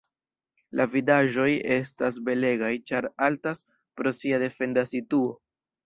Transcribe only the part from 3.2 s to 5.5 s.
altas pro sia defenda situo.